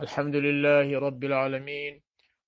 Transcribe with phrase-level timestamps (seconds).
[0.00, 2.00] الحمد لله رب العالمين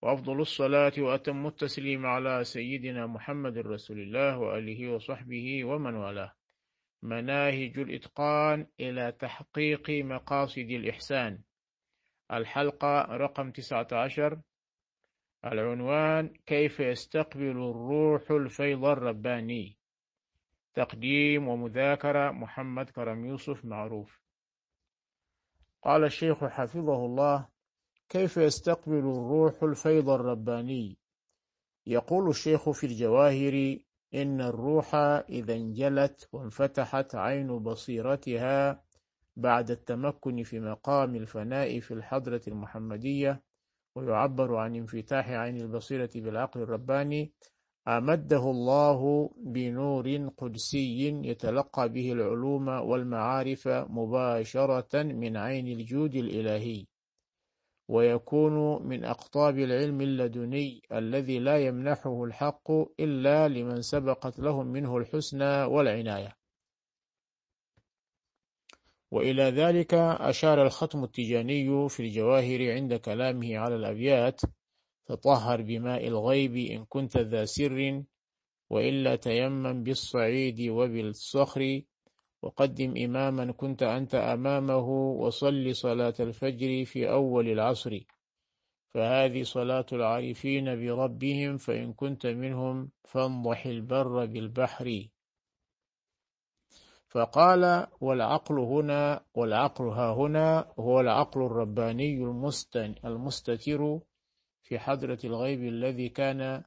[0.02, 6.32] وأفضل الصلاة وأتم التسليم على سيدنا محمد رسول الله وآله وصحبه ومن والاه.
[7.02, 11.38] مناهج الإتقان إلى تحقيق مقاصد الإحسان.
[12.32, 14.40] الحلقة رقم 19
[15.44, 19.76] العنوان كيف يستقبل الروح الفيض الرباني؟
[20.74, 24.21] تقديم ومذاكرة محمد كرم يوسف معروف.
[25.82, 27.48] قال الشيخ حفظه الله
[28.08, 30.98] كيف يستقبل الروح الفيض الرباني؟
[31.86, 33.78] يقول الشيخ في الجواهر
[34.14, 34.94] إن الروح
[35.28, 38.84] إذا انجلت وانفتحت عين بصيرتها
[39.36, 43.42] بعد التمكن في مقام الفناء في الحضرة المحمدية
[43.94, 47.32] ويعبر عن انفتاح عين البصيرة بالعقل الرباني
[47.88, 56.86] أمده الله بنور قدسي يتلقى به العلوم والمعارف مباشرة من عين الجود الإلهي
[57.88, 62.70] ويكون من أقطاب العلم اللدني الذي لا يمنحه الحق
[63.00, 66.36] إلا لمن سبقت لهم منه الحسنى والعناية.
[69.10, 74.40] وإلى ذلك أشار الختم التجاني في الجواهر عند كلامه على الأبيات
[75.12, 78.02] تطهر بماء الغيب إن كنت ذا سر
[78.70, 81.82] وإلا تيمم بالصعيد وبالصخر.
[82.42, 84.88] وقدم إماما كنت أنت أمامه
[85.22, 88.00] وصل صلاة الفجر في أول العصر.
[88.94, 95.08] فهذه صلاة العارفين بربهم فإن كنت منهم فانضح البر بالبحر.
[97.08, 102.14] فقال والعقل هنا والعقل ها هنا هو العقل الرباني
[103.04, 104.00] المستتر.
[104.62, 106.62] في حضرة الغيب الذي كان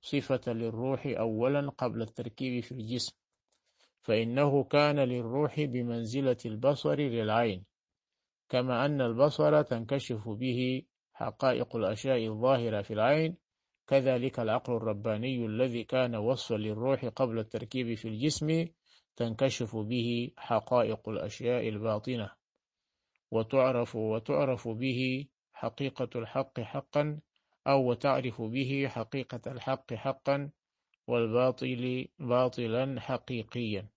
[0.00, 3.16] صفة للروح أولا قبل التركيب في الجسم
[4.02, 7.64] فإنه كان للروح بمنزلة البصر للعين
[8.48, 10.82] كما أن البصر تنكشف به
[11.12, 13.36] حقائق الأشياء الظاهرة في العين
[13.86, 18.66] كذلك العقل الرباني الذي كان وصفا للروح قبل التركيب في الجسم
[19.16, 22.30] تنكشف به حقائق الأشياء الباطنة.
[23.30, 25.26] وتعرف وتعرف به
[25.62, 27.20] حقيقة الحق حقا
[27.66, 30.50] أو وتعرف به حقيقة الحق حقا
[31.06, 33.88] والباطل باطلا حقيقيا.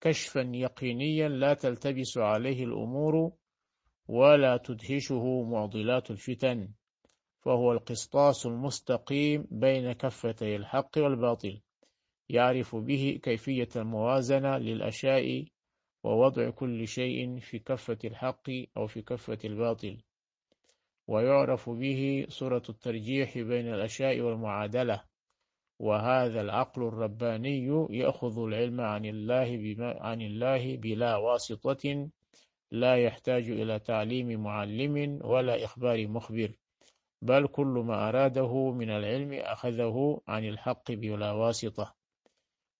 [0.00, 3.32] كشفا يقينيا لا تلتبس عليه الأمور
[4.08, 6.72] ولا تدهشه معضلات الفتن
[7.40, 11.60] فهو القسطاس المستقيم بين كفتي الحق والباطل
[12.28, 15.51] يعرف به كيفية الموازنة للأشياء
[16.04, 19.98] ووضع كل شيء في كفة الحق أو في كفة الباطل.
[21.08, 25.02] ويعرف به صورة الترجيح بين الأشياء والمعادلة.
[25.78, 32.08] وهذا العقل الرباني يأخذ العلم عن الله, بما عن الله بلا واسطة
[32.70, 36.52] لا يحتاج إلى تعليم معلم ولا إخبار مخبر.
[37.22, 42.01] بل كل ما أراده من العلم أخذه عن الحق بلا واسطة.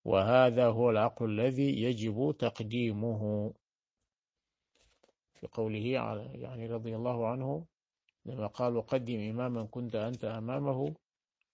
[0.05, 3.53] وهذا هو العقل الذي يجب تقديمه.
[5.35, 5.87] في قوله
[6.35, 7.67] يعني رضي الله عنه
[8.25, 10.95] لما قالوا قدم إماما كنت أنت أمامه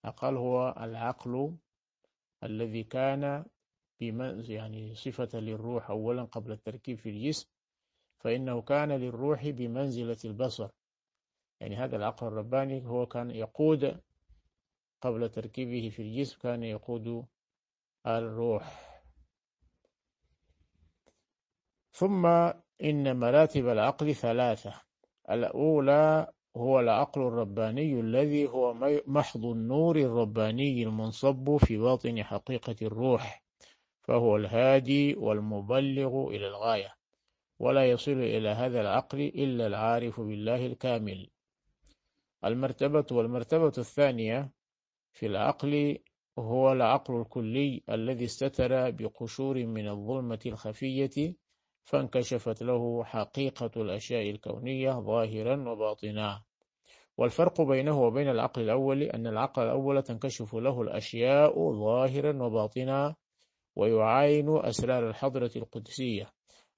[0.04, 1.56] أقل هو العقل
[2.44, 3.44] الذي كان
[4.00, 7.48] يعني صفة للروح أولا قبل التركيب في الجسم
[8.18, 10.68] فإنه كان للروح بمنزلة البصر.
[11.60, 14.00] يعني هذا العقل الرباني هو كان يقود
[15.00, 17.26] قبل تركيبه في الجسم كان يقود
[18.06, 18.88] الروح.
[21.92, 22.26] ثم
[22.82, 24.74] إن مراتب العقل ثلاثة.
[25.30, 28.74] الأولى هو العقل الرباني الذي هو
[29.06, 33.42] محض النور الرباني المنصب في باطن حقيقة الروح
[34.02, 36.94] فهو الهادي والمبلغ إلى الغاية
[37.58, 41.30] ولا يصل إلى هذا العقل إلا العارف بالله الكامل.
[42.44, 44.50] المرتبة والمرتبة الثانية
[45.12, 45.98] في العقل
[46.38, 51.34] هو العقل الكلي الذي استتر بقشور من الظلمة الخفية
[51.84, 56.42] فانكشفت له حقيقة الأشياء الكونية ظاهرا وباطنا.
[57.18, 63.14] والفرق بينه وبين العقل الأول أن العقل الأول تنكشف له الأشياء ظاهرا وباطنا
[63.76, 66.30] ويعاين أسرار الحضرة القدسية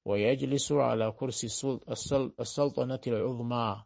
[0.05, 1.46] ويجلس على كرسي
[2.40, 3.84] السلطنة العظمى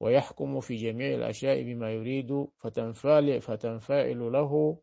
[0.00, 4.78] ويحكم في جميع الأشياء بما يريد فتنفعل, فتنفعل له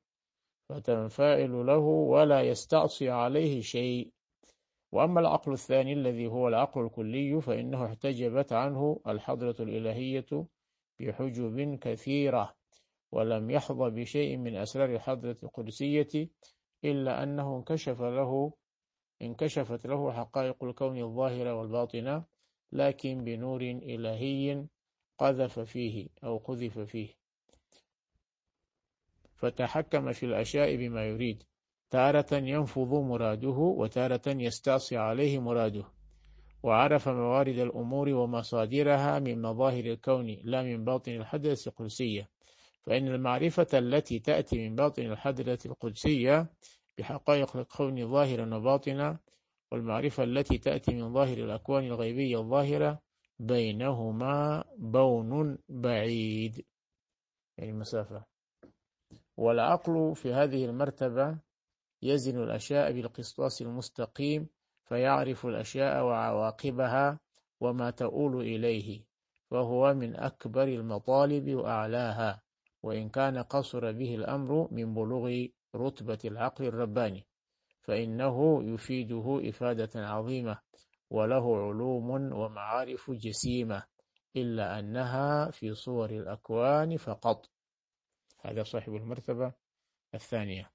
[0.70, 1.78] فتنفعل له
[2.14, 4.12] ولا يستعصي عليه شيء.
[4.92, 10.26] وأما العقل الثاني الذي هو العقل الكلي فإنه احتجبت عنه الحضرة الإلهية
[11.00, 12.56] بحجب كثيرة
[13.12, 16.30] ولم يحظى بشيء من أسرار الحضرة القدسية
[16.86, 18.54] إلا أنه انكشف له
[19.22, 22.24] انكشفت له حقائق الكون الظاهرة والباطنة
[22.72, 24.66] لكن بنور إلهي
[25.18, 27.19] قذف فيه أو قذف فيه.
[29.40, 31.44] فتحكم في الأشياء بما يريد.
[31.90, 35.84] تارة ينفض مراده وتارة يستعصي عليه مراده.
[36.64, 42.30] وعرف موارد الأمور ومصادرها من مظاهر الكون لا من باطن الحدث القدسية.
[42.86, 46.52] فإن المعرفة التي تأتي من باطن الحدث القدسية
[46.98, 49.20] بحقائق الكون ظاهرا وباطنا
[49.72, 53.02] والمعرفة التي تأتي من ظاهر الأكوان الغيبية الظاهرة
[53.40, 56.66] بينهما بون بعيد.
[57.58, 58.39] يعني مسافة.
[59.40, 61.38] والعقل في هذه المرتبة
[62.02, 64.48] يزن الأشياء بالقسطاس المستقيم
[64.86, 67.20] فيعرف الأشياء وعواقبها
[67.60, 69.04] وما تؤول إليه
[69.52, 72.42] وهو من أكبر المطالب وأعلاها
[72.84, 75.46] وإن كان قصر به الأمر من بلوغ
[75.76, 77.28] رتبة العقل الرباني
[77.82, 80.60] فإنه يفيده إفادة عظيمة
[81.10, 83.84] وله علوم ومعارف جسيمة
[84.36, 87.46] إلا أنها في صور الأكوان فقط.
[88.42, 89.54] هذا صاحب المرتبة
[90.16, 90.72] الثانية.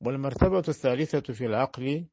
[0.00, 2.06] والمرتبة الثالثة في العقل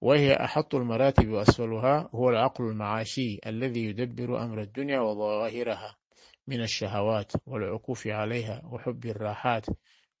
[0.00, 5.96] وهي أحط المراتب وأسفلها هو العقل المعاشي الذي يدبر أمر الدنيا وظواهرها
[6.46, 9.66] من الشهوات والعكوف عليها وحب الراحات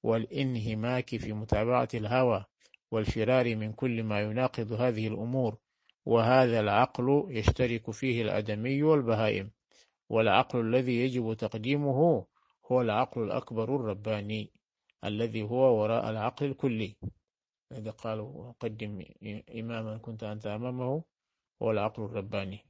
[0.02, 2.44] والانهماك في متابعة الهوى
[2.90, 5.58] والفرار من كل ما يناقض هذه الأمور.
[6.06, 9.50] وهذا العقل يشترك فيه الأدمي والبهائم.
[10.08, 12.26] والعقل الذي يجب تقديمه
[12.72, 14.52] هو العقل الأكبر الرباني
[15.04, 16.96] الذي هو وراء العقل الكلي.
[17.72, 19.04] إذا قالوا قدم
[19.58, 21.02] إماما كنت أنت أمامه
[21.62, 22.64] هو العقل الرباني.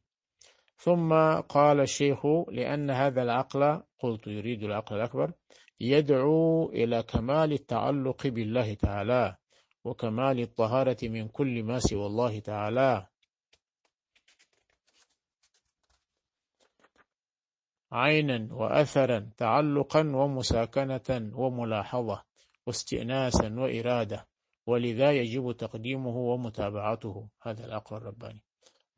[0.77, 5.33] ثم قال الشيخ لأن هذا العقل قلت يريد العقل الأكبر
[5.81, 9.37] يدعو إلى كمال التعلق بالله تعالى
[9.85, 13.07] وكمال الطهارة من كل ما سوى الله تعالى.
[17.95, 22.23] عينا وأثرا تعلقا ومساكنة وملاحظة
[22.67, 24.27] واستئناسا وإرادة.
[24.67, 27.29] ولذا يجب تقديمه ومتابعته.
[27.43, 28.43] هذا العقل الرباني.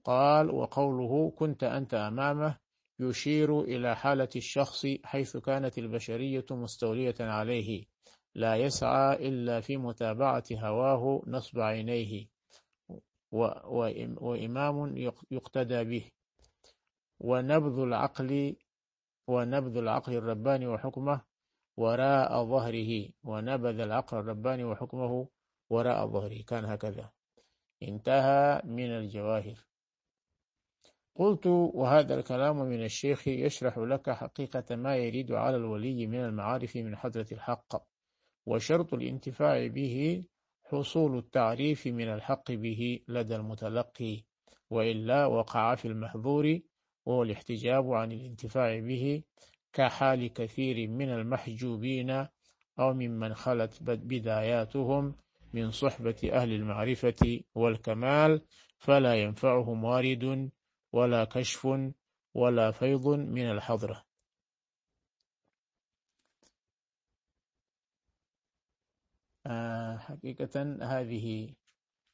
[0.05, 2.59] قال وقوله كنت أنت أمامه
[3.01, 7.85] يشير إلى حالة الشخص حيث كانت البشرية مستولية عليه.
[8.35, 12.27] لا يسعى إلا في متابعة هواه نصب عينيه.
[14.21, 14.97] وإمام
[15.31, 16.11] يقتدى به.
[17.21, 18.57] ونبذ العقل
[19.27, 21.21] ونبذ العقل الرباني وحكمه
[21.77, 23.09] وراء ظهره.
[23.25, 25.29] ونبذ العقل الرباني وحكمه
[25.71, 26.43] وراء ظهره.
[26.43, 27.11] كان هكذا.
[27.83, 29.67] انتهى من الجواهر.
[31.19, 36.97] قلت وهذا الكلام من الشيخ يشرح لك حقيقة ما يريد على الولي من المعارف من
[36.97, 37.83] حضرة الحق
[38.47, 40.25] وشرط الانتفاع به
[40.65, 44.25] حصول التعريف من الحق به لدى المتلقي
[44.71, 46.61] وإلا وقع في المحظور
[47.07, 49.23] وهو الاحتجاب عن الانتفاع به
[49.73, 52.11] كحال كثير من المحجوبين
[52.79, 55.15] أو ممن خلت بداياتهم
[55.53, 58.41] من صحبة أهل المعرفة والكمال
[58.79, 60.51] فلا ينفعهم وارد
[60.93, 61.69] ولا كشف
[62.35, 64.05] ولا فيض من الحضرة.
[69.47, 71.55] آه، حقيقة هذه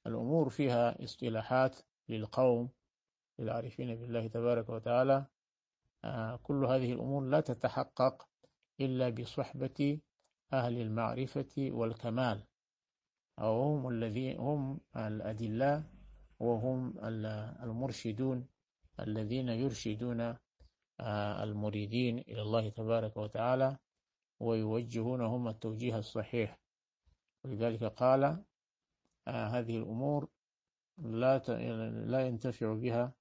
[0.07, 1.77] الأمور فيها اصطلاحات
[2.09, 2.71] للقوم
[3.43, 5.27] للعارفين بالله تبارك وتعالى.
[6.05, 8.29] آه، كل هذه الأمور لا تتحقق
[8.81, 10.01] إلا بصحبة
[10.53, 12.47] أهل المعرفة والكمال.
[13.39, 15.83] أو هم الذين هم الأدلاء
[16.41, 16.99] وهم
[17.63, 18.47] المرشدون
[19.01, 20.21] الذين يرشدون
[21.01, 23.77] آه، المريدين إلى الله تبارك وتعالى
[24.41, 26.59] ويوجهونهم التوجيه الصحيح.
[27.45, 28.45] ولذلك قال
[29.29, 30.29] آه، هذه الأمور
[30.99, 31.39] لا
[32.07, 33.13] لا ينتفع بها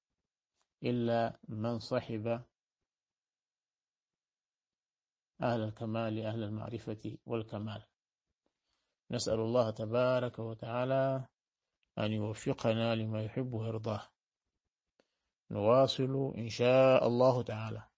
[0.83, 2.45] إلا من صحب
[5.41, 7.83] أهل الكمال أهل المعرفة والكمال.
[9.11, 11.27] نسأل الله تبارك وتعالى
[11.97, 14.07] أن يوفقنا لما يحب ويرضاه.
[15.51, 17.90] نواصل إن شاء الله تعالى.